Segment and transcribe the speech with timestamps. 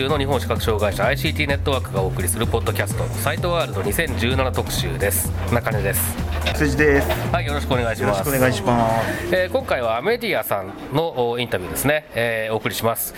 [0.00, 5.30] 中の日本視覚障害者 ICT ネットワークがお送りするポッドキャストサイトワールド2017特集です。
[5.52, 6.16] 中根です。
[6.54, 7.08] 辻です。
[7.10, 8.20] よはいよろしくお願いしろます。
[8.20, 9.36] しくお願いします。
[9.36, 13.14] えー今回はアメディアさんのおインタビューですね、えーお送りします、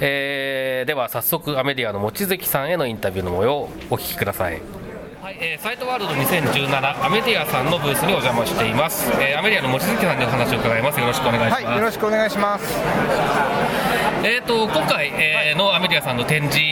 [0.00, 4.60] えーでは早速アメディアの望月さんへのインタビューの模様をお聞きください。
[5.22, 13.95] はい、えーサイトワールド2017アメディアさんのブースにお邪魔しています、えーアメディアの望月さんにお話を伺いますよろしくお願いします、はい、よろしくお願いします。
[14.24, 16.62] えー、と今回、えーのアメディアさんの展示な、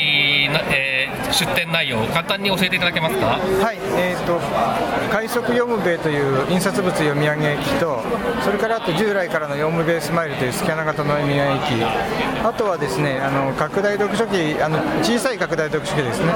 [0.73, 3.27] えー出展内容を簡単に教えていただけますか？
[3.27, 4.39] はい、えっ、と
[5.11, 8.03] 快速読むべという印刷物読み上げ機と、
[8.45, 11.85] それからあと従来からの読むべスマイルというスキャナ型の読み上げ機、
[12.45, 16.33] あとはですね、あの拡大読書機、あの小さい拡大読書機ですね。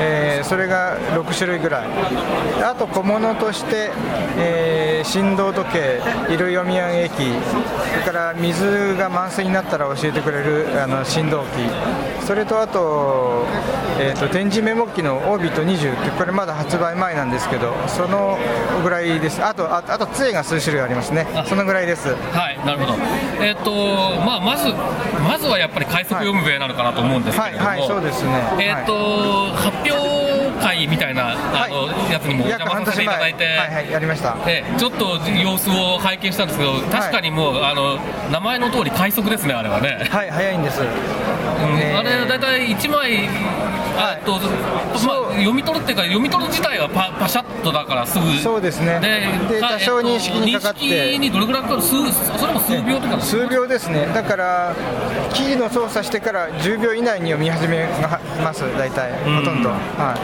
[0.00, 1.88] えーそれが6種類ぐらい。
[2.64, 3.90] あと小物として、
[4.38, 7.32] えー振動時計、色読み上げ機、
[7.92, 13.46] それから水が満水になったら教えてくれるあの振動機、それとあと、
[14.00, 18.38] えー、と展示メモ機のオービット20ってこれまだ発売前なんですけどその
[18.82, 19.42] ぐらいです。
[19.44, 21.26] あとああと杖が数種類ありますね。
[21.46, 22.08] そのぐらいです。
[22.08, 22.98] はいなるほど。
[23.40, 23.70] えっ、と
[24.24, 24.72] まあまず
[25.22, 28.30] まずはやっぱり快速読むべなのかなと思うんですけれども、はいはいそうですね。
[28.58, 29.98] えっ、と、発表
[30.60, 34.36] 会みたいなあの、やつにもお約邪魔させていただいて、はいはいやりました。
[34.46, 37.98] えちょっと様子を拝見したんですけど確かにもう、あの
[38.30, 40.86] 名前の通り快速ですねあれはね、はい早いんです、うん
[41.80, 43.28] えーあれ大体1枚
[43.98, 48.32] あと、まあ、読み取るっていうか読み取る自体はパパシャッとだからすぐ。
[48.38, 49.00] そうですね。
[49.48, 50.80] でか多少認識にかかって。
[50.80, 51.82] 認識にどれぐらいかかる？
[51.82, 54.06] 数それも数秒とか数秒ですね。
[54.14, 54.76] だから
[55.34, 57.86] キーの操作してから10秒以内に読み始め
[58.44, 59.12] ます大体。
[59.24, 60.14] ほとんど、は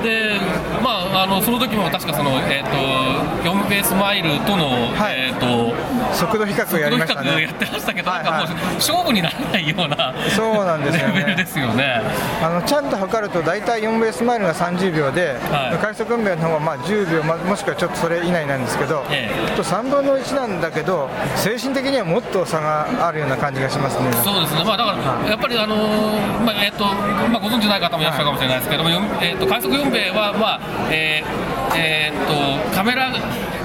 [0.00, 0.04] い。
[0.04, 0.38] で
[0.82, 0.90] ま
[1.20, 5.16] ああのその時も確かそのえっ、と4ベースマイルとの、はい。
[5.18, 5.74] えっ、と
[6.14, 12.02] 速度比較をやりました比較やねってましたけど、はいなんかもう勝負にならないようなそうなんですよねですよね。
[12.42, 24.12] あのちゃんと測ると大体4ベースマイルが30秒で、はい快速運命の方はまあ10秒、まもしくはちょっとそれ以内なんですけど、ええと3分の1なんだけど、精神的にはもっと差があるような感じがしますね。
[24.24, 33.10] そうですね、まあ、だから、やっぱり、あのーまあえっとまあ、ご存知ない方もいらっしゃるかもしれないですけども、よえっと快速4米は、まあえーえーっとカメラ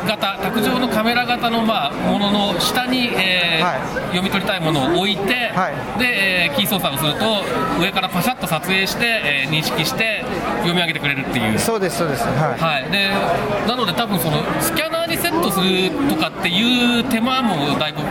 [0.06, 3.80] 型、卓上のカメラ型の、まあ、ものの下に、えーはい。
[4.08, 6.00] 読み取りたいものを置いて、はい。
[6.00, 7.44] でえーキー操作をすると、
[7.80, 10.24] 上からパシャッと撮影して、えー認識して、
[10.60, 11.60] 読み上げてくれるっていう。
[11.60, 12.60] そうです、そうです、はい。
[12.60, 13.10] はい、で
[13.68, 18.02] なので、多分そのスキャナーにセットするとかっていう手間もだいぶ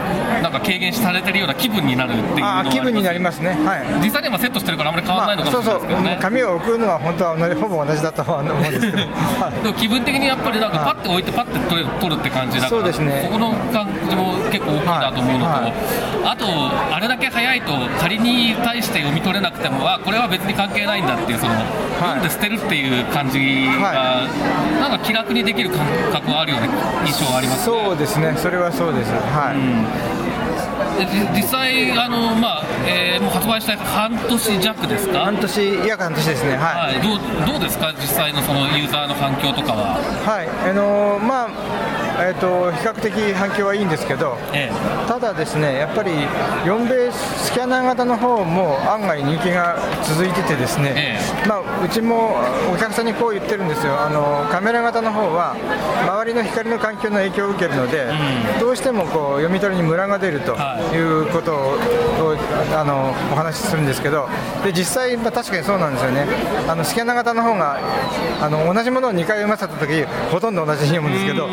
[0.43, 4.05] なんか軽減されてるような気分になるっていうのはあ気分になりますね、はい。
[4.05, 8.99] 実際にはセットしてるからあまり変わらないのかもしれそうそうないですけどね、、紙を置くのは本当はほぼ同じだとは思うんですけど、
[9.41, 9.63] はい。
[9.63, 13.29] でも気分的にやっぱりなんかパッて置いてパッて取れ取るって感じだからそうですね。
[13.31, 15.73] この感じも結構大きいなと思うのと、はいはい。
[16.33, 16.47] あと
[16.95, 21.55] あれだけ早いと仮に対して読み取れなくてもあこれは別に関係ないんだっていうその、
[21.99, 23.39] 読んで捨てるっていう感じ
[23.81, 24.29] が、は
[24.81, 26.67] なんか気楽にできる感覚はあるような
[27.07, 27.77] 印象はありますね。
[27.85, 29.57] そうですね、それはそうです、はい。
[29.57, 30.30] でじ
[31.35, 35.21] 実際あの、まあえーもう発売した半年弱ですか？
[35.21, 36.95] 半年、約半年ですね、はい。
[36.97, 39.99] はい、どうどうですか、実際のそのユーザーの反響とかは？
[40.25, 41.51] はい、あのーまあ、
[42.27, 44.71] えっ、と、比較的反響はいいんですけど、え
[45.07, 46.11] ただですね、やっぱり
[46.65, 52.37] 4ベーススキャナー型の方も案外人気が続いててですね、えまあ、うちも
[52.73, 55.57] お客さんにこう言ってるんですよ、あのカメラ型の方は
[56.03, 58.07] 周りの光の環境の影響を受けるので、
[58.61, 60.95] どうしてもこう読み取りにムラが出るとはい。
[60.95, 61.79] いうことを、
[62.77, 64.29] あのお話しするんですけど、
[64.65, 66.27] で実際、まあ、確かにそうなんですよね、
[66.69, 67.79] あのスキャナー型の方が
[68.41, 71.49] あの同じものを2回読ませたとき、ほとんど同じに読むんですけど、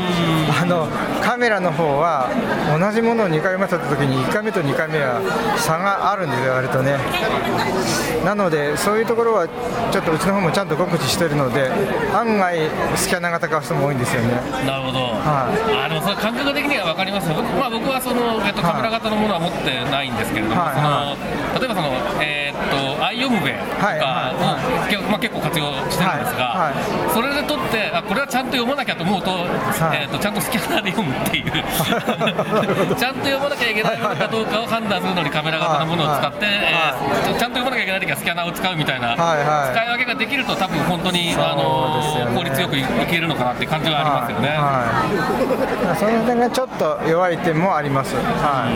[0.62, 0.88] あの
[1.24, 2.30] カメラの方は
[2.78, 5.22] 同じものを2回読ませたときに、1回目と2回目は
[5.58, 6.98] 差があるんですよ、割とね。
[8.26, 9.48] なので、そういうところは
[9.92, 11.70] ちょっとうちの方もちゃんと告知してるので、
[12.14, 12.58] 案外、
[12.96, 14.34] スキャナー型買う人も多いんですよね。
[14.66, 15.54] なるほど、は
[15.86, 17.30] あでもそれ感覚的には分かります。
[17.30, 20.76] よ、僕,、まあ、僕はその、えっと、カメラ型のものは持ってないんですけれども、はい。
[20.76, 21.88] その例えばその、
[22.20, 22.37] えー
[22.68, 26.74] と、アイオムベとかを、けまあ、結構活用してるんですが、
[27.14, 29.46] それでとってあこれはちゃんと読まなきゃと思うと,、
[29.94, 31.52] えー、とちゃんとスキャナーで読むっていう。
[32.96, 44.58] ちゃんと読まなきゃいけないものかどうかを判断するのにカメラ型のものを使って、えーちゃんと読まなきゃいけない時はスキャナーを使うみたいな、使い分けができると多分本当に、あの効率よくいけるのかなって感じはありますよね。
[45.98, 48.16] その点がちょっと弱い点もあります。
[48.16, 48.72] は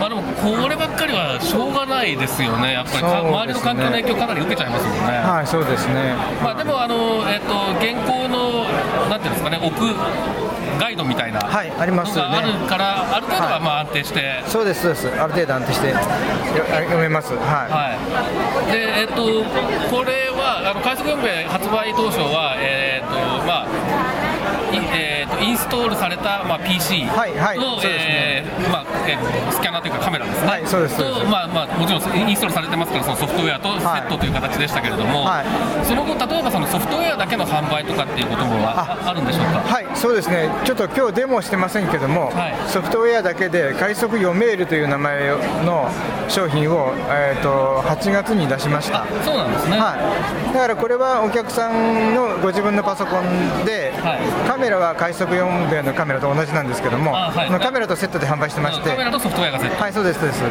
[0.00, 5.00] まあでもこればっかりはしょうがないですよね、やっぱり周りの環境の影響かなり受けちゃいますもんね。
[5.04, 6.14] い、はい、そうですね。
[6.42, 8.64] まあでもあのえっ、と現行の
[9.08, 9.94] なんていうんですかね、置く
[10.78, 14.42] ガイドみたいなのはいありますよねがあるから、ある程度はまあ安定して。
[14.46, 15.08] そうです、そうです。
[15.20, 15.96] ある程度安定してよ
[16.88, 17.34] 読めます。
[17.34, 17.70] はい。
[17.70, 17.96] は
[18.68, 19.22] い、でえっ、と
[19.90, 23.14] これはあの快速4名発売当初はえっ、と
[23.46, 23.68] まあ
[24.72, 27.58] いえー、とインストールされた、まあ、PC の、はいはい。
[27.58, 35.86] まあえースキャナーというかカメラですね、はいそうですとまあまあ、もちろんインストールされてますからそのソフトウェアとセットという形でしたけれども、はい。
[35.86, 39.60] その後例えばそのソフトウェアだけの販売とかっていうこともああるんでしょうか？
[39.60, 40.50] はい、そうですね。
[40.64, 42.70] ちょっと今日デモしてませんけども、はい。
[42.70, 45.28] ソフトウェアだけで快速読メールという名前
[45.64, 45.90] の
[46.28, 49.06] 商品をえっ、と8月に出しました。
[49.24, 49.96] そうなんですね、は
[50.50, 54.48] い、だからこれはお客さんのご自分のパソコンで、はい。
[54.48, 60.42] カメラは快速4米のカメラと同じなんですけども、あはいカメラとセットで販売してまして、カメラとソフトウェアがセットはい、そうです、そうです。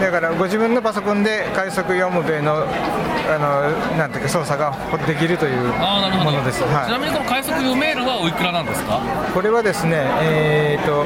[0.00, 2.64] だからご自分のパソコンで快速4米の
[3.28, 4.72] あのなんていうか操作が
[5.06, 5.62] できるという
[6.24, 6.60] ものです。
[6.60, 7.00] ちなはい。
[7.00, 9.00] みにこの快速読メールはおいくらなんですか？
[9.34, 11.04] これはですね、えーと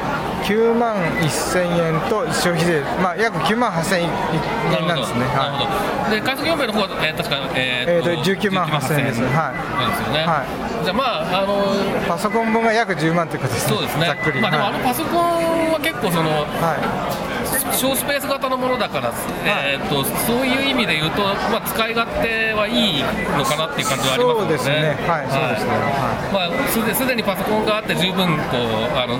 [0.51, 4.09] 9万1000円と消費税、まあ約9万8000円
[4.87, 5.19] なんですね。
[5.19, 6.15] なるほはど。
[6.15, 10.19] で、快速4名の方は、えー、確か、ええーと19万8000円ですはいそうですよね。
[10.27, 10.43] は
[10.83, 12.07] じゃあ、まあ、あのい。
[12.07, 13.77] パソコン分が約10万ということですね。
[13.77, 14.05] そうですね。
[14.07, 14.41] ざっくり。
[14.41, 17.30] まあ、でも、はいあのパソコンは結構、その、はい。
[17.73, 19.13] 小スペース型のものだから、
[19.45, 23.03] えー、とそういう意味で言うと、まあ、使い勝手はいい
[23.37, 24.45] のかなっていう感じはありますよね。
[24.45, 24.97] そうですね。
[25.07, 25.27] はい。
[25.29, 25.71] そうですね。
[26.31, 29.19] まあ、すでにパソコンがあって十分こうあの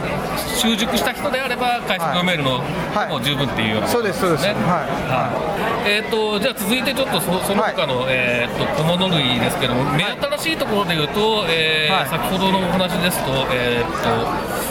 [0.55, 2.59] 習熟した人であれば快速読めるの
[2.93, 3.09] はい。
[3.09, 4.47] も十分っていうようなそうですそうです。
[4.47, 4.89] ねはい。
[5.09, 5.89] はい。
[5.89, 12.09] えー、とじゃあ続いてちょっとそその他の、えー、と小物類ですけども目新しいところで言うと、えーはい。
[12.09, 14.70] 先ほどのお話ですと,、えー、と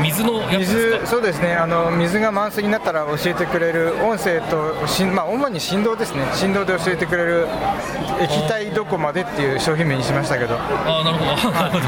[0.00, 1.06] 水の水か？
[1.06, 1.54] そうですね。
[1.54, 6.24] あの水が満水になったら教えてくれる音声としん、まあ、主に振動ですね。
[6.32, 7.48] 振動で教えてくれる
[8.20, 10.56] 液体どこまでっていう商品名にしましたけど。
[10.56, 11.86] あーなるほど、なるほど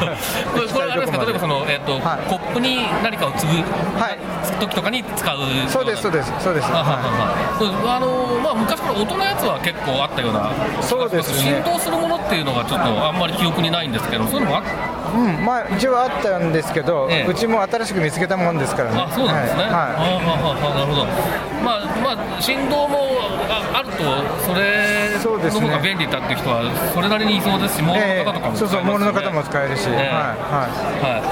[0.53, 2.29] これこれあれですか、例えばその、えーとはい。
[2.29, 4.19] コップに何かを継ぐはい。
[4.61, 6.69] 時とかに使うそうですそうですそうです。
[6.71, 10.53] あのまあ、昔から音のやつは結構あったような
[10.83, 11.63] そうですね。
[11.63, 14.67] 振動するものっていうのがちょっとあんまり記憶にないんですけどそういうのもあっい
[15.15, 15.45] うん。
[15.45, 17.31] まあ一応あったんですけど、ええ。
[17.31, 19.01] うちも新しく見つけたもんですからね。
[19.01, 19.73] あそうなんですね、はい。
[19.73, 21.07] あはいはははなるほど。
[21.65, 22.99] まあまあ振動も
[23.49, 24.03] ああると
[24.45, 25.61] それそうですね。
[25.63, 26.63] の方が便利だっていう人は
[26.93, 28.91] それなりにいそうですしモールの方とかも使そうそういますよね。
[28.91, 29.97] モールの方も使えるし、ええ。
[29.97, 30.75] はいはい。
[31.05, 31.23] はい、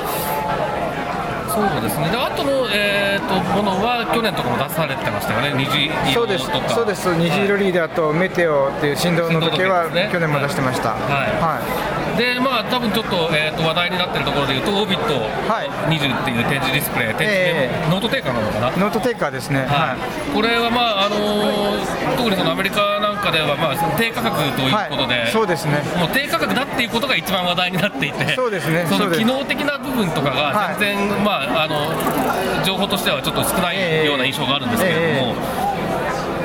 [1.52, 6.49] そうですね、であとの、えー、とものは去年とかも出されてましたよね、虹そうです。
[6.49, 7.14] 色とか、そうです。
[7.14, 10.90] 虹色リーダーとメテオっていう振動の時計は去年も出してました。
[10.90, 15.14] はいでまあ多分ちょっと,、えー、と話題になってるところでいうと、オービット
[15.50, 15.69] はい。
[15.88, 17.91] 20っていう点字ディスプレイ、ええ。
[17.91, 18.70] ノートテイカーなのかな？
[18.76, 19.64] ノートテイカーですね。
[19.67, 20.35] は、はい。
[20.35, 25.31] これは、まああのー特にそのアメリカなんかでは、まあ、低価格ということで、はい。
[25.32, 25.82] そうですね。
[25.99, 28.87] もう低価格だっていうことが一番話題になっていて、そうですね。
[28.88, 35.34] その機能的な部分とかが全然、まあ、あの情報としてはちょっと少ないええような印象があるんですけれども、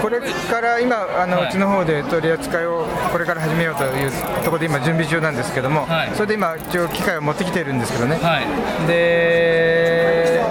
[0.02, 1.50] これから今あの、はい。
[1.50, 4.12] うちの方で取り扱いをこれから始めようという
[4.44, 6.12] ところで今準備中なんですけども、はい。
[6.14, 8.88] それで今一応機械を持ってきてるんですけどね、はい。
[8.88, 10.44] で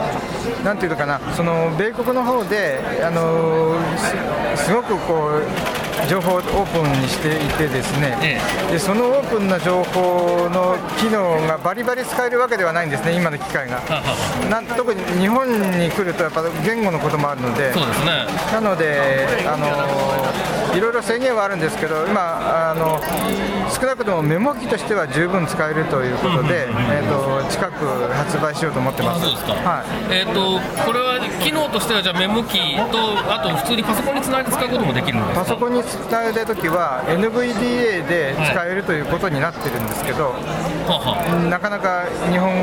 [0.64, 3.76] なんていうのかなその米国の方であの
[4.56, 5.42] すすごくこう
[6.08, 13.80] 情報をオープンにしていてですね、えでそのオープンな情報の機能がバリバリ使えるわけではないんですね今の機械が。
[14.50, 15.48] なん特に日本
[15.78, 17.72] に来るとやっぱ言語のこともあるので。
[17.72, 18.26] そうですね。
[18.52, 19.66] なので、あの
[20.76, 23.00] いろいろ制限はあるんですけど、今、あの
[23.72, 29.24] 少なくともメモ機としては十分使えるということで、えー、と近く発売しようと思ってます。
[29.24, 30.14] はい。
[30.14, 40.75] えっ、とこれは機能としてはじゃあメモ機とあと普通にパソコンにつないで使うこともできるんでパソコンにつないだときは NVDA で使えるということになってるんですけど、はは
[41.50, 42.54] なかなか日本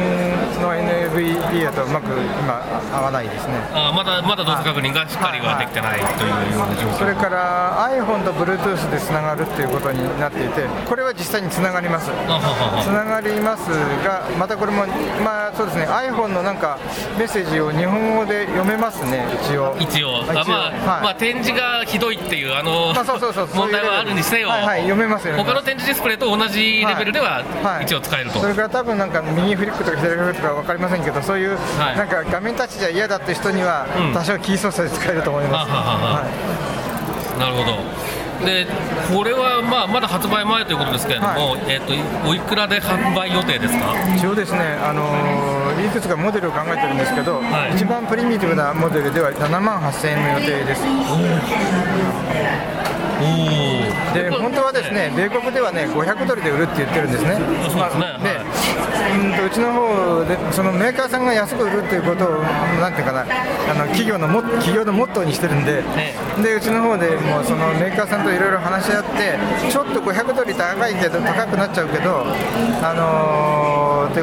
[0.61, 2.07] の NVDA とうまく
[2.39, 2.63] 今
[2.93, 3.53] 合わないですね。
[3.73, 6.97] あまだまだ動作確認がしっかりはできてないというような状況。
[6.99, 12.07] それから iPhone と Bluetooth でつながるっていうことになっていてこれは実際につながります。
[12.07, 13.69] つながります
[14.03, 14.85] がまたこれも
[15.23, 15.85] まあそうですね。
[15.87, 16.79] iPhone のなんか
[17.17, 19.75] メッセージを日本語で読めますね一応。
[19.79, 20.23] 一応。
[20.29, 20.51] あ一応。
[20.51, 21.03] まあ、はい。
[21.03, 23.47] まあ展示がひどいっていうあの、まあそうそうそう。
[23.53, 24.81] 問題はあるにせよ、はいはい。
[24.83, 27.83] 読めますよね他の展示ディスプレイと同じレベルでははい。
[27.83, 31.97] 一応使えると、それから多分なんか右フリックとか左フリックとか分かりませんけどそういうはい。
[31.97, 34.13] なんか画面タッチじゃ嫌だって人にはうん。
[34.13, 36.13] 多少キー操作で使えると思います、はははは。
[36.21, 36.27] は
[37.37, 37.39] い。
[37.39, 37.77] なるほど。
[38.45, 38.67] で
[39.15, 41.93] これはまあまだ発売前ということですけれども、えっと
[42.27, 43.93] おいくらで販売予定ですか？
[44.17, 47.75] 一応ですね、あのーいくつかモデルを考えてるんですけど、はい。
[47.75, 50.83] 一番プリミティブなモデルでは7万8000円の予定です。
[54.13, 57.39] で本当はですね、米国ではね500ドルで売るって言ってるんですね。
[57.39, 57.39] ね。
[57.75, 58.39] まあで
[59.13, 62.41] うんとうちの方でそのメーカーさんが安く売るっていうことを
[62.81, 69.37] なんていうかな、あの企業のも企業のモットーにしてるんで、えでうちの方でもうそのメーカーさんといろいろ話し合って、
[69.71, 72.25] ちょっと500ドル高いけど高くなっちゃうけど、
[72.81, 74.21] あのーで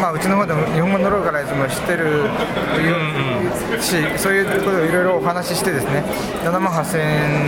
[0.00, 2.24] まあうちの方でも日本語のローカライズも知ってる
[3.80, 6.02] し、そういうことをいろいろお話ししてですね、
[6.44, 6.98] 7万8000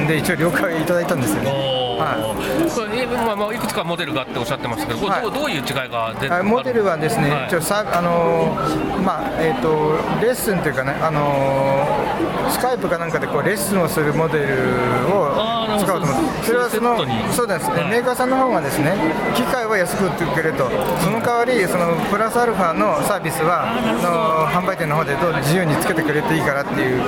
[0.02, 1.80] 円で一応了解いただいたんですよね。
[2.00, 2.35] は
[2.75, 5.23] これえまあまあいくつかモデルがあっておっしゃってましたけど、これはい。
[5.23, 7.62] どうどういう違いが出てあモデルはですね、はい。
[7.62, 14.47] さあのーまあえっ、とレッスンというかね、あのースカイプかなんかでこうレッスンをするモデル
[15.14, 15.30] を
[15.78, 16.99] 使おうと思って、それはその
[17.33, 17.90] そうです、はい。
[17.90, 18.92] メーカーさんの方がですね、
[19.37, 27.02] 機械は安く売ってくれと、その代わりそのプラスアルファのサービスはあの販売店の方でどう自由につけてくれていいからっていう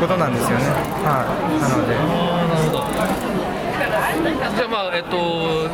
[0.00, 0.64] ことなんですよね。
[1.04, 1.86] はい、なの
[3.26, 3.31] で。
[4.94, 5.68] えっと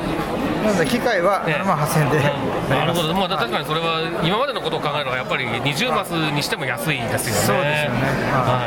[0.64, 2.20] なので機械はね7万8000円で、
[2.68, 7.40] なるほど、まあ、確かにそれは今までのことを考えればやっぱり20マスにしても安いですよね。
[7.40, 8.00] そうですよね。
[8.34, 8.66] は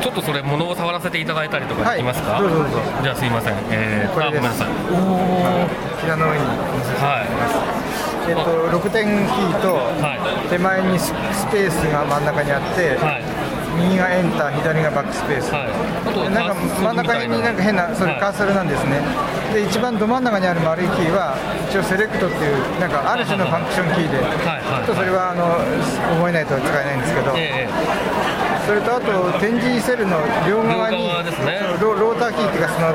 [0.00, 0.02] い。
[0.02, 2.38] ちょっとそれ物を触らせていただいたりとかできますか？
[2.38, 2.78] はいどうぞどうぞ。
[3.02, 3.54] じゃあすいません。
[3.70, 4.40] えー、これです。
[4.40, 4.68] あごめんなさい。
[6.00, 6.44] 平の上に
[7.02, 7.26] は
[8.28, 10.48] えっと、6点キーとはい。
[10.48, 13.37] 手前にススペースが真ん中にあって、いはい
[13.78, 15.70] 右がエンター左がバックスペース、はい。
[15.70, 19.00] あとでなんか真ん中になんか変なそれカーソルなんですね、
[19.52, 21.36] で一番ど真ん中にある丸いキーは
[21.70, 25.58] 一応セレクトっていうなんかある種のファンクションキーで、はいはいちょっとそれはあの
[26.16, 30.98] 覚えないと使えないんですけど、ええそれとあと点字セルの両側に
[31.80, 32.92] ロローターキーっていうかその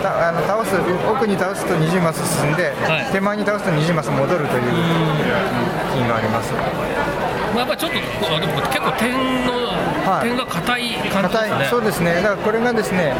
[0.00, 3.12] たあの倒す奥に倒すと20マス進んで、はい。
[3.12, 4.62] 手前に倒すと20マス戻るという
[5.92, 6.54] キーがあります。
[6.54, 9.12] まあやっぱりちょっと結構点
[9.44, 9.84] の、はい
[10.22, 11.66] 点が硬い感じですね。
[11.70, 13.14] そうですね、だからこれがですね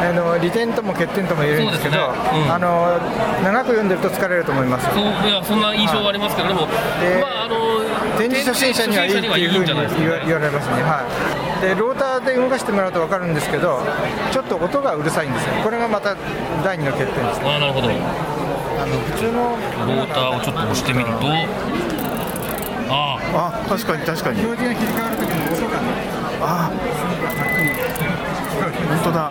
[0.00, 2.02] あの利点とも欠点とも言えるんですけど、ね。
[2.46, 2.52] うん。
[2.52, 2.98] あの
[3.42, 4.86] 長く読んでると疲れると思います。
[4.94, 6.66] そういやそんな印象はありますけれども、
[7.00, 7.80] でまああの
[8.18, 9.84] 展示初心者にはいいっていうふうに言わ
[10.24, 11.02] 言われますね、は
[11.58, 13.80] い、でローターで動かしてもらうと分かるんですけど、
[14.30, 16.16] ちょっと音がうるさいんですよ、これがまた
[16.62, 17.54] 第二の欠点ですね。
[17.56, 17.88] あなるほど。
[17.88, 17.94] ロ
[18.80, 21.12] あの普通のーターをちょっと押してみると、
[22.88, 24.40] あああ確かに確かに。
[24.44, 25.86] 表示が切り替わるときの音がね、
[26.40, 26.70] あ
[28.88, 29.30] 本当だ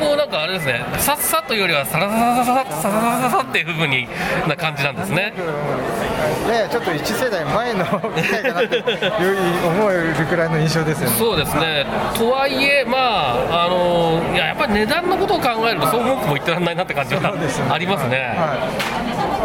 [0.00, 4.08] で意外とこうなんかあれですね、さっさというよりはさらさらさらさらさらさらっていう部分に
[4.48, 5.32] な感じなんですね。
[6.48, 8.84] ややちょっと1世代前の機械かなっていう
[9.68, 11.16] 思えるくらいの印象ですよね。
[11.16, 11.86] そうですね。
[12.16, 12.98] とはいえま
[13.50, 17.20] ああのいややっぱり値段のことを考えるとそう文句も言ってらんないなって感じは
[17.70, 18.36] ありますね。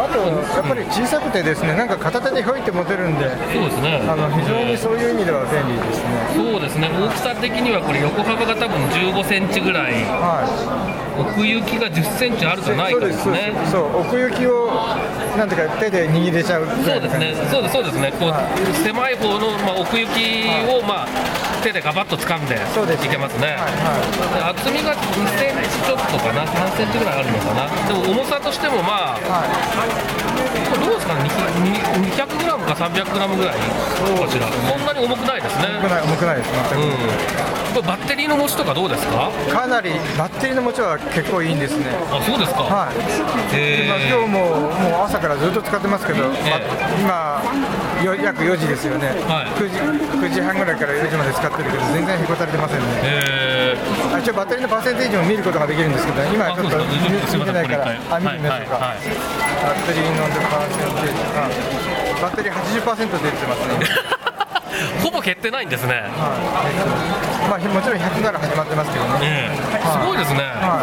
[0.06, 4.02] はい、あと、やっぱり小さくてですね、なんか片手でひょいって持てるんで、そうですね。
[4.06, 6.16] あの非常にそういう意味では便利ですね。
[6.34, 6.88] そうですね。
[6.88, 14.70] 大きさ的にはこれ横幅が多分15センチぐらい、はい、奥行きが10センチあるじゃないかそうです、ねそう、奥行きを、
[15.36, 18.34] なんていうか、手で握れちゃうくそうですね、そうです、そうですね、こう
[18.84, 21.08] 狭い方の、まあ、奥行きを、まあ、
[21.62, 23.04] 手でガバッと掴んでそうです。
[23.04, 29.90] いけますね、はいはで厚みが2センチちょっとかな、3センチぐらいあるのかな、でも重さとしても、まあ、はい、
[30.70, 33.54] これどうですかね、200グラムか300グラムぐらい？
[33.56, 33.62] か
[34.30, 35.80] しら、そんなに重くないですね。
[35.80, 36.90] 重くない、重くないです、全うん。
[36.92, 37.65] く。
[37.76, 39.28] これバッテリーの持ちとかどうですか？
[39.52, 41.92] かなりバッテリーの持ちは結構いいんですね。
[42.08, 43.04] あそうですか、はい、今
[43.52, 44.16] へー。
[44.16, 46.24] 今日ももう朝からずっと使ってますけど、
[47.04, 47.44] ま
[48.00, 49.52] 今よ約4時ですよね、はい。
[49.60, 52.86] 9時9時半ぐらいから4時まで使ってるけど全然へこたれてませんね。
[53.04, 54.16] えー。
[54.16, 59.20] あ一応バッテリーのパーセンテージも見ることができるんですけど、今はちょっと見てないからあ見てみましょうか、はいはいはい。
[59.60, 61.44] バッテリーのパーセンテージが、
[62.24, 64.15] バッテリー80%出てますね、
[65.06, 66.08] ほぼ減ってないんですね、はい。
[67.48, 69.56] まあ、もちろん100から始まってますけどね、ええ。
[69.86, 70.40] すごいですね。
[70.40, 70.82] は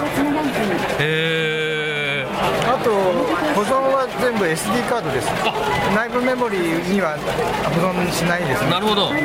[1.00, 1.63] い、へえ
[2.68, 2.90] あと
[3.56, 5.30] 保存は全部 SD カードです。
[5.96, 8.72] 内部メモリには保存しないですね。
[8.72, 9.08] なるほど。
[9.08, 9.22] はい。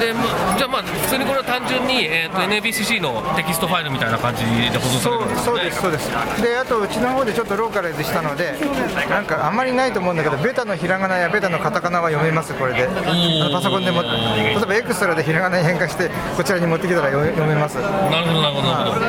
[0.00, 0.24] でま
[0.56, 5.10] じゃあまあ普通にこれは単純に、えーと NABCC のテキストファイルみたいな感じで保存さ
[5.44, 5.82] そうれるんですね。
[5.82, 6.42] そうですそうです。
[6.42, 8.54] であとうちの方でちょっとローカライズしたので
[9.08, 12.88] なんかあんまりないと思うんだけどベタのひらがなやベタのカタカナは読めますこれで。
[13.52, 14.08] パソコンでも例
[14.52, 17.76] えばエクストラでひらがなに変化してこちらに持ってきたら読めます。
[17.80, 19.06] なるほどなるほどなるほど。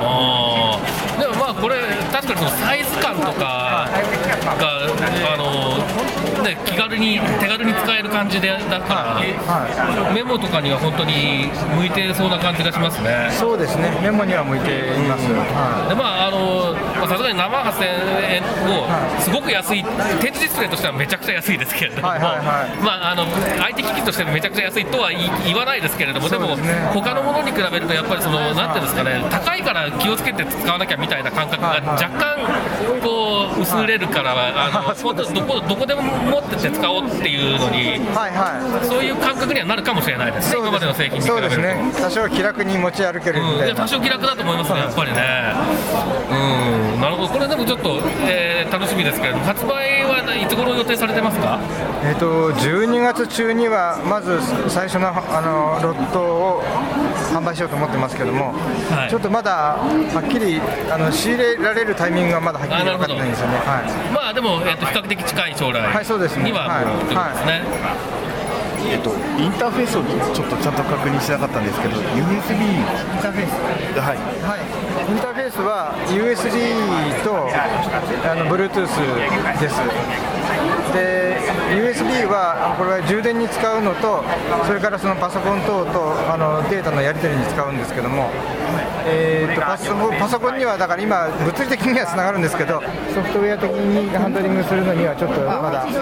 [0.00, 0.73] あー
[1.18, 1.76] でもまあこれ
[2.12, 3.88] 確かにそのサイズ感とか
[4.58, 5.03] が
[6.66, 13.28] 気軽に手軽に使える感じでだから、はメモとかには本当に向いてそうな感じがしますね。
[13.30, 13.90] いそうですね。
[14.02, 18.86] メモには向いています、はでまああのまあさすがに生8000円を
[19.20, 19.84] すごく安い
[20.20, 22.82] 展示ディスプレイとしてはめちゃくちゃ安いですけれども、はいはいはい。
[22.82, 23.24] まああの
[23.64, 26.28] IT 機器としてめちゃくちゃ安いとは言わないですけれども。
[26.28, 26.90] でもね。
[26.92, 32.04] 他のものに比べるとやっぱりそのなんていうんですかね高いから気をつけて使わなきゃみたいな感覚がはいはい。
[32.04, 35.40] 若干こう薄れるからあの そうですね。
[35.40, 36.02] どこどこでも
[36.34, 38.86] 持ってて使おうっていうのにい、はいはい。
[38.86, 40.58] そういう感覚にはなるかもしれないですね。
[40.58, 41.54] 今までの製品に比べると。
[41.54, 41.92] そうですね。
[41.94, 45.54] 多少気楽に持ち歩けるみたいな、や多少気楽だと思いますね、やっぱりね。
[46.30, 46.83] うん、
[47.28, 51.60] なるほど、これでもちょっと、えー楽しみですけれども、発売はいつ頃予定されてますか？
[52.02, 56.62] えっと12月中にはまず最初のあのロットを
[57.32, 58.52] 販売しようと思ってますけども、
[58.90, 59.10] はい。
[59.10, 63.58] ちょっとまだはっきりあの仕入れられるタイミングがまだはっきり分かってないんですよね。
[63.62, 64.12] はい。
[64.12, 66.50] まあでも、えーと比較的近い将来はいそうですね。
[66.50, 66.84] には、はい
[68.86, 72.84] えっと、インターフェースをちょっとちゃんと確認しなかったんですけど USB イン
[73.22, 73.52] ターフェース。
[74.00, 74.16] はい。
[74.44, 74.60] はい、
[75.10, 76.84] インターフェースは USB
[77.24, 77.48] と
[78.28, 78.88] あの Bluetooth
[79.60, 80.43] です。
[80.92, 81.38] で、
[81.74, 84.22] USB はこれは充電に使うのと、
[84.66, 88.30] それからそのパソコン等とあのデータのやり取りに使うんですけども、
[89.06, 92.80] えーとパソコンパソコンにはだから今、物理的にはつながるんですけど、
[93.14, 95.92] ソフトウェア的にハンドリングするのにはちょっとまだあの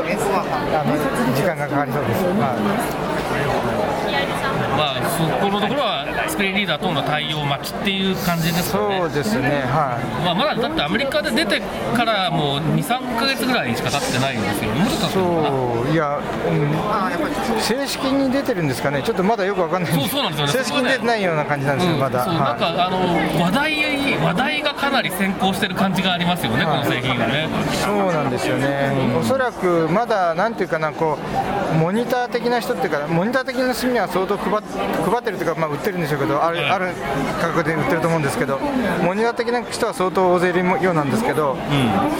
[1.34, 2.24] 時間がかかりそうです。
[4.72, 8.98] まあ、そこのところは、スクリーンリーダー等の対応待ちっていう感じですかね。
[9.00, 10.24] そうですね、はい。
[10.24, 11.60] まあ、まだだってアメリカで出て
[11.96, 20.52] からもう2、3か月ぐらいしか経ってないんですよ、もうちょっとそういや、うん、正式に出てるんですかね、ちょっとまだよくわかんないそうそうなんですよね。
[20.52, 22.00] 正式に出てないような感じなんですよ、うん。
[22.00, 22.24] まだ。
[22.24, 22.98] そうなんはかあの
[23.42, 23.72] 話題
[24.22, 27.48] 話題がかなり先行してる感じがありますよね、この製品がね。
[27.72, 31.18] いそうなんですよね、おそらくまだなんていうかな、こ
[31.72, 34.62] うモニター的な人っていうか、モニター的な人には相当配っ
[35.04, 36.92] 配ってるというか、まあ、売ってるんでしょうけど、あるある
[37.40, 38.58] 価格で売ってると思うんですけど、
[39.02, 41.56] モニター的な人は相当大勢いるようなんですけど、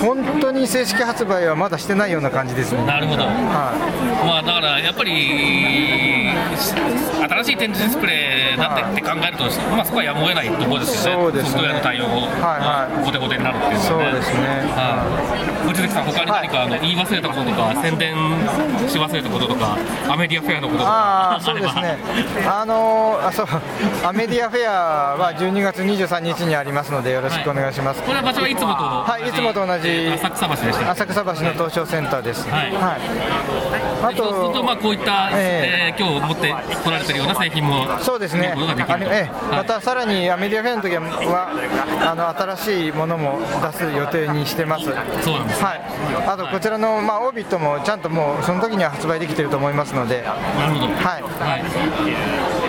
[0.01, 2.85] 本当に正式発売はまだしてないような感じですね。
[2.87, 3.29] なるほど、は
[4.25, 6.31] まあ、だからやっぱり
[7.29, 11.45] 新しい展示ディスプレイだってって考えると、まあ、そこはやむを得ないところですよね、ね。
[11.45, 13.03] ソフトウェアの対応はいはい。
[13.03, 14.13] が後手後手になるっていうのはね。
[14.13, 14.47] そうですね。
[14.73, 15.03] は
[15.65, 18.15] い、望月さん、他に何かあの言い忘れたこととか、宣伝
[18.89, 21.99] し忘れたこととか、アメディアフェアのこととかああそうですね、
[22.47, 23.47] あのーあそう。
[24.05, 28.03] アメディアフェアは12月23日にありますので、よろしくお願いします。
[28.03, 32.49] これは場所はいつもとはい、いつもと同じ浅草橋でした浅草橋の東証センターです。
[32.49, 32.73] はい。
[32.77, 35.95] あそうすると、とまあ、こういった、え。
[35.95, 37.87] えー今日持ってこられてるような製品も。
[38.01, 38.93] そうですね見ることができると。
[38.93, 39.31] あれええ。
[39.31, 41.51] はいまたさらにアメディアフェアの時は
[42.11, 44.85] あの新しいものも出す予定にしてます。
[44.85, 45.63] そうなんです。
[45.63, 45.81] はい、
[46.27, 50.33] あとこちらの、まあ、オービットもちゃんともうその時には発売できてると思いますので、な
[50.67, 50.87] るほど。
[50.87, 51.65] はい、はい、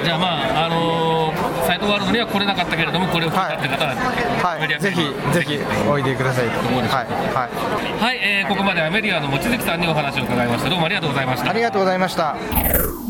[0.06, 3.96] じゃあ、まああのーサイトワールドには来れなかったけれども、これを聞いたって方は、
[4.44, 5.02] はい、ぜひ
[5.34, 5.60] ぜひ
[5.90, 6.48] おいでください。
[6.48, 8.04] はい、はい。
[8.04, 10.70] はい、えーここまでアメリアの望月さんにお話を伺いました。
[10.70, 11.50] どうもありがとうございました。
[11.50, 13.03] ありがとうございました。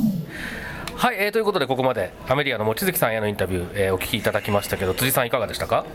[1.03, 5.85] はい、えーということでここまでアメリアの望月さんへのインタビュー、えーお聞きいただきましたけど辻さんいかがでしたか？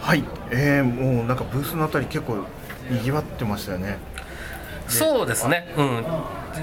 [0.00, 2.46] はい、えー、もうなんかブースのあたり結構
[2.88, 3.98] にぎわってましたよね。
[4.88, 5.96] そうですね、うん、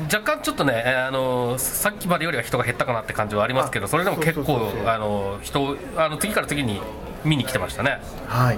[0.06, 6.82] 若干ちょっとね、えーあのさっきまでよりは人が減ったかなって感じはありますけどそれでも結構あの人あの次から次に
[7.24, 8.00] 見に来てましたね。
[8.26, 8.58] はい。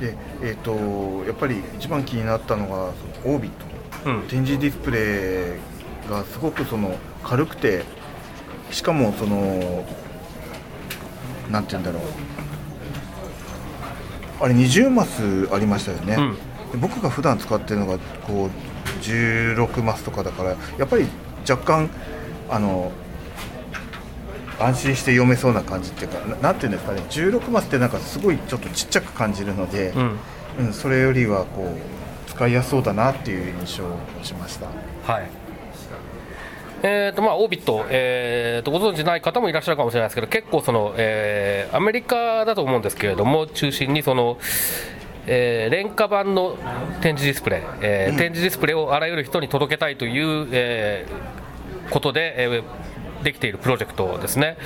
[0.00, 0.70] でえっ、と
[1.26, 2.92] やっぱり一番気になったのが
[3.24, 3.50] オービッ
[4.04, 4.22] ト、うん。
[4.28, 5.58] 展示ディスプレ
[6.06, 7.82] イがすごくその軽くて
[8.72, 9.84] しかもその
[11.50, 12.02] なんて言うんだろう。
[14.40, 16.34] あれ20マスありましたよね、うん。
[16.72, 18.50] で僕が普段使ってるのがこう
[19.00, 21.06] 16マスとかだからやっぱり
[21.48, 21.88] 若干
[22.50, 22.90] あの
[24.58, 27.02] 安心して読めそうな感じっていうかななんていうんですかね。
[27.08, 30.18] 16マスってなんかすごいちょっとちっちゃく感じるので、うん。
[30.58, 34.66] うんそれよりはこう使いやすそうだなっていう印象をしました。
[35.10, 35.30] はい
[36.84, 44.38] えーとまあ、オービット、えーと、ご存知ない方もいらっしゃるかもしれないですけど、結構その、えー、アメリカだと思うんですけれども、中心にその、
[45.26, 46.56] えー、廉価版の
[47.00, 52.62] 展示ディスプレイ、えー、展示ディスプレイをあらゆる人に届けたいという、えー、ことで、えー
[53.22, 54.56] できているプロジェクトですね。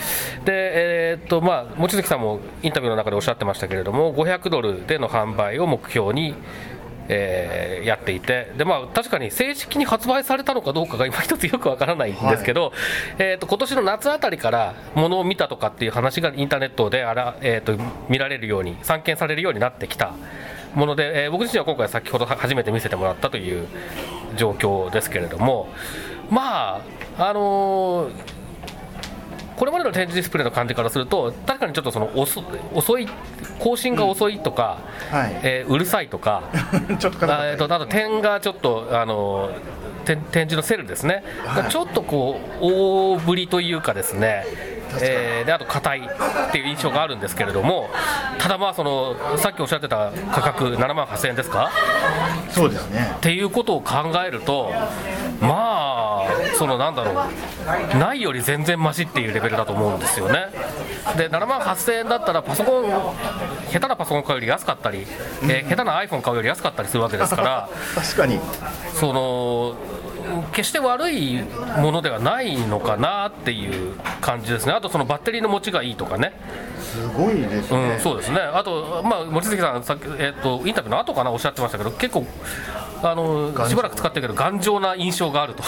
[0.45, 6.35] で、えー、っとまあ、望月さんもインタビューの中でおっしゃってましたけれども、500ドルでの販売を目標に、
[7.09, 12.73] えー、やっていてで、まあ、確かに正式に発売されたのかどうかが今一つよくわからないんですけど、はい、
[13.19, 17.77] えーと、今年の夏あたりからものを見たとかっていう話がインターネットであら、えーと、
[18.09, 20.15] 見られるように散見されるようになってきた
[20.75, 23.67] もので、えー、僕自身は今回先ほど初めて見せてもらったという
[24.37, 25.69] 状況ですけれども
[26.31, 26.83] ま
[27.19, 28.36] ああのー
[29.57, 32.43] これまでの展示ディスプレイの感じからすると確かにちょっとその遅
[32.75, 33.09] 遅い
[33.59, 34.79] 更新が遅いとか、
[35.11, 36.43] うんはい、えー、うるさいとか
[36.99, 39.51] ちょっとあ、えーと、あと点がちょっとあの
[40.05, 44.45] 展示のセルですね、はい、ちょっとこう大ぶりというかですね
[45.01, 46.01] えー、であと硬い
[46.49, 47.89] っていう印象があるんですけれども
[48.39, 51.71] ただまあそのさっきおっしゃってた価格7万8000円ですか？
[52.51, 53.13] そうですね。
[53.17, 54.73] っていうことを考えると
[55.41, 57.13] まあそのなんだろ
[57.95, 60.47] うないより全然マシっていうレベルだと思うんですよね。
[61.17, 62.85] で7万8000円だったらパソコン
[63.71, 65.07] 下手なパソコン買うより安かったり、
[65.43, 68.41] えー、下手な iPhone 買うより安かったりするわけですから 確かに。
[68.95, 69.75] その
[70.53, 71.43] 決して悪い
[71.79, 76.33] ものではないのかなっていう感じですね、あとそのバッテリーの持ちがいいとかね。
[76.97, 82.25] すごいですね、うん、そうですねあと、まあ、望月さんさっき、えーと、インタビューの後かなおっしゃってましたけど結構
[83.03, 85.63] あのしばらく使ってるけど頑丈な印象があると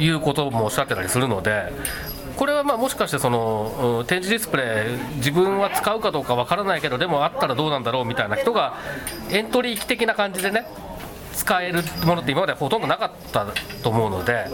[0.00, 1.72] いうこともおっしゃってたりするので。
[2.36, 8.74] これはまあもしかしてその展示ディスプレイ自分は使うかどうかわからないけどでもあったらどうなんだろうみたいな人が
[9.30, 10.66] エントリー機的な感じでね
[11.34, 13.46] 使えるものって今までほとんどなかった
[13.82, 14.46] と思うので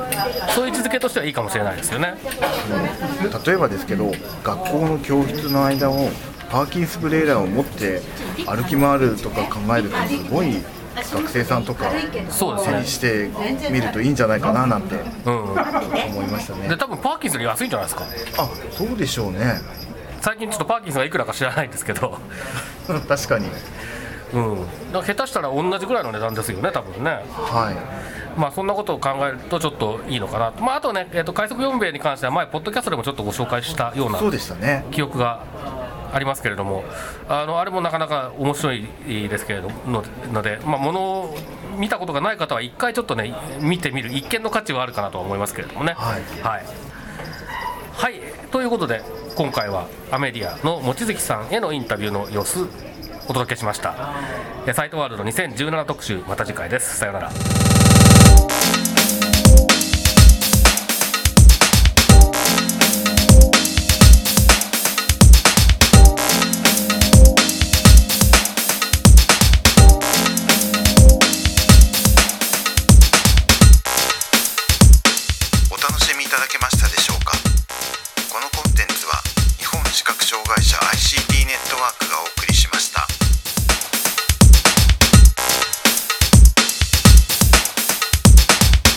[0.55, 2.15] そういう位置づけとしてはいいかもしれないですよね、
[3.47, 4.11] 例えばですけど
[4.43, 6.09] 学校の教室の間を
[6.51, 8.01] パーキンスプレーヤーを持って
[8.47, 10.55] 歩き回るとか考えるとすごい
[10.97, 11.91] 学生さんとか
[12.29, 12.85] そうですね。
[12.85, 13.31] して
[13.71, 18.05] みるといいんじゃないかななんて思いましたね、で多分パーキンスより安いんじゃないですか。
[18.39, 19.61] あそうでしょうね。
[20.21, 22.19] 最近ちょっとパーキンスがいくらか知らないんですけど。
[23.09, 23.49] 確かに
[24.33, 27.25] うん、だ下手したら同じぐらいの値段ですよね、多分ね。
[27.33, 28.11] はい。
[28.39, 34.21] まあ、そんなことを考えるとちょっといいのかな、まあ、あとね、えー、と快速4米に関しては前、ポッドキャストでもちょっとご紹介したような
[34.91, 35.45] 記憶が
[36.13, 36.85] ありますけれども、
[37.29, 41.37] あのあれもなかなか面白いですけれどもので、まあ、ものを
[41.77, 45.95] 見たことがない方は、一回ちょっとね、見てみる、一見の価値はあるかなと思いますけれどもね。
[45.97, 46.65] はい、はい。
[47.93, 49.03] はい、ということで、
[49.37, 52.67] 今回はアメディアの望月さんへのインタビューの様子
[53.31, 53.95] お届けしました。
[54.75, 56.97] サイトワールド2017特集また次回です。
[56.99, 57.31] さようなら